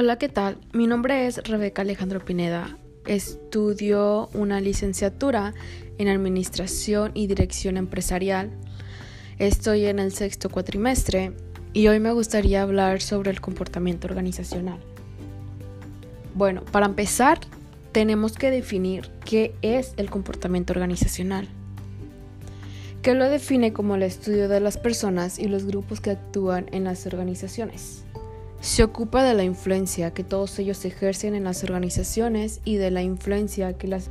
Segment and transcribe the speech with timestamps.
[0.00, 0.58] Hola, ¿qué tal?
[0.72, 2.78] Mi nombre es Rebeca Alejandro Pineda.
[3.04, 5.54] Estudio una licenciatura
[5.98, 8.48] en Administración y Dirección Empresarial.
[9.40, 11.32] Estoy en el sexto cuatrimestre
[11.72, 14.78] y hoy me gustaría hablar sobre el comportamiento organizacional.
[16.36, 17.40] Bueno, para empezar,
[17.90, 21.48] tenemos que definir qué es el comportamiento organizacional
[23.02, 26.84] que lo define como el estudio de las personas y los grupos que actúan en
[26.84, 28.04] las organizaciones.
[28.60, 33.02] Se ocupa de la influencia que todos ellos ejercen en las organizaciones y de la
[33.02, 34.10] influencia que las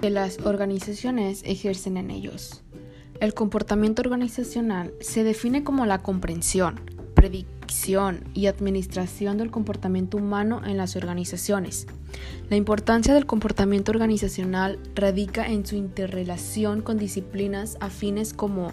[0.00, 2.62] que las organizaciones ejercen en ellos.
[3.20, 6.78] El comportamiento organizacional se define como la comprensión,
[7.24, 11.86] predicción y administración del comportamiento humano en las organizaciones.
[12.50, 18.72] La importancia del comportamiento organizacional radica en su interrelación con disciplinas afines como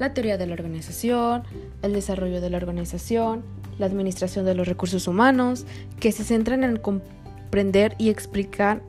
[0.00, 1.44] la teoría de la organización,
[1.82, 3.44] el desarrollo de la organización,
[3.78, 5.64] la administración de los recursos humanos,
[6.00, 8.82] que se centran en comprender y explicar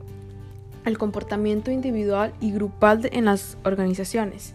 [0.84, 4.52] el comportamiento individual y grupal en las organizaciones.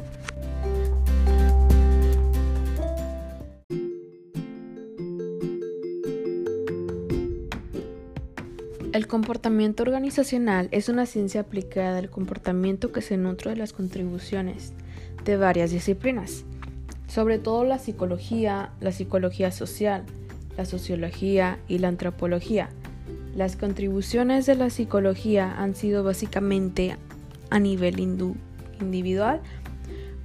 [8.94, 14.74] El comportamiento organizacional es una ciencia aplicada al comportamiento que se nutre de las contribuciones
[15.24, 16.44] de varias disciplinas,
[17.08, 20.04] sobre todo la psicología, la psicología social,
[20.58, 22.68] la sociología y la antropología.
[23.34, 26.98] Las contribuciones de la psicología han sido básicamente
[27.50, 29.40] a nivel individual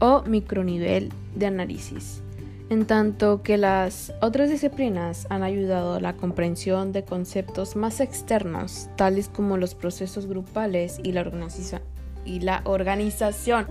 [0.00, 2.20] o micronivel de análisis
[2.68, 8.88] en tanto que las otras disciplinas han ayudado a la comprensión de conceptos más externos,
[8.96, 13.66] tales como los procesos grupales y la, organización.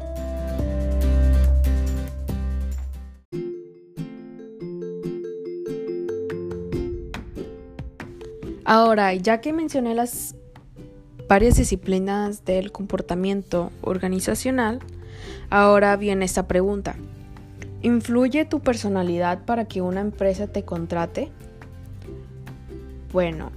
[8.64, 10.36] Ahora, ya que mencioné las
[11.28, 14.80] varias disciplinas del comportamiento organizacional,
[15.50, 16.96] ahora viene esta pregunta.
[17.86, 21.30] ¿Influye tu personalidad para que una empresa te contrate?
[23.14, 23.52] Bueno,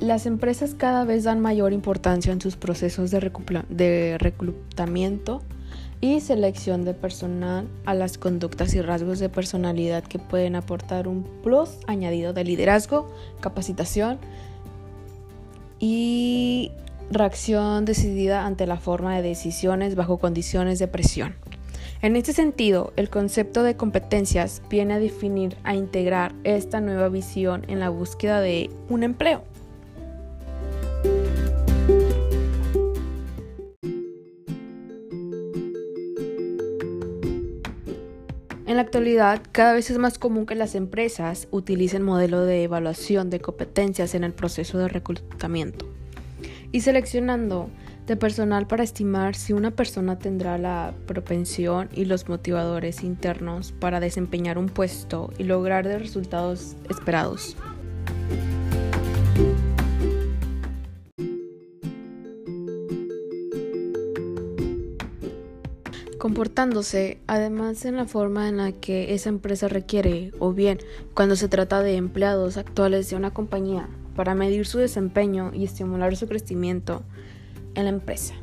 [0.00, 5.42] las empresas cada vez dan mayor importancia en sus procesos de, reclutamiento
[6.00, 11.24] y selección de personal a las conductas y rasgos de personalidad que pueden aportar un
[11.42, 14.20] plus añadido de liderazgo, capacitación
[15.80, 16.72] y
[17.10, 21.34] reacción decidida ante la forma de decisiones bajo condiciones de presión.
[22.04, 27.64] En este sentido, el concepto de competencias viene a definir, a integrar esta nueva visión
[27.66, 29.42] en la búsqueda de un empleo.
[38.66, 43.30] En la actualidad, cada vez es más común que las empresas utilicen modelo de evaluación
[43.30, 45.86] de competencias en el proceso de reclutamiento
[46.70, 47.70] y seleccionando
[48.06, 54.00] de personal para estimar si una persona tendrá la propensión y los motivadores internos para
[54.00, 57.56] desempeñar un puesto y lograr los resultados esperados.
[66.24, 70.78] comportándose además en la forma en la que esa empresa requiere o bien
[71.12, 76.16] cuando se trata de empleados actuales de una compañía para medir su desempeño y estimular
[76.16, 77.02] su crecimiento
[77.74, 78.34] en la empresa.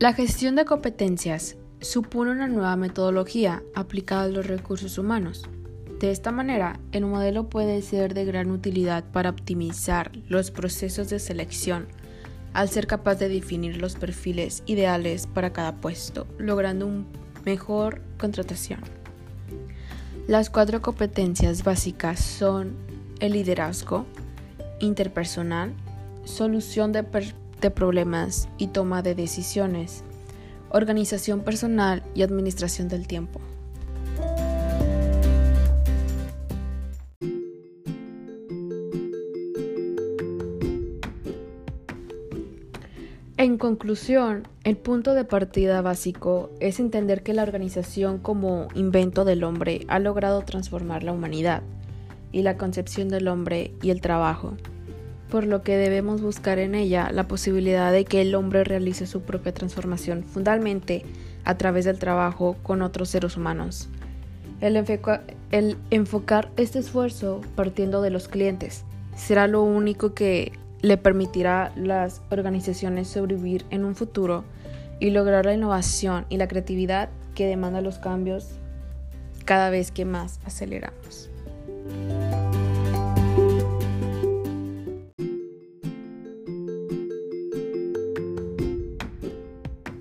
[0.00, 5.46] La gestión de competencias supone una nueva metodología aplicada a los recursos humanos.
[5.98, 11.18] De esta manera, el modelo puede ser de gran utilidad para optimizar los procesos de
[11.18, 11.86] selección,
[12.54, 17.04] al ser capaz de definir los perfiles ideales para cada puesto, logrando una
[17.44, 18.99] mejor contratación.
[20.26, 22.76] Las cuatro competencias básicas son
[23.20, 24.06] el liderazgo,
[24.78, 25.72] interpersonal,
[26.24, 27.02] solución de,
[27.70, 30.04] problemas y toma de decisiones,
[30.70, 33.40] organización personal y administración del tiempo.
[43.40, 49.44] En conclusión, el punto de partida básico es entender que la organización como invento del
[49.44, 51.62] hombre ha logrado transformar la humanidad
[52.32, 54.58] y la concepción del hombre y el trabajo,
[55.30, 59.22] por lo que debemos buscar en ella la posibilidad de que el hombre realice su
[59.22, 61.06] propia transformación fundamentalmente
[61.44, 63.88] a través del trabajo con otros seres humanos.
[64.60, 64.76] El,
[65.90, 68.84] enfocar este esfuerzo partiendo de los clientes
[69.16, 74.44] será lo único que le permitirá a las organizaciones sobrevivir en un futuro
[74.98, 78.48] y lograr la innovación y la creatividad que demanda los cambios
[79.44, 81.30] cada vez que más aceleramos.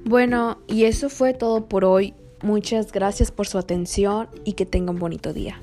[0.06, 2.16] Bueno, y eso fue todo por hoy.
[2.42, 5.62] Muchas gracias por su atención y que tenga un bonito día.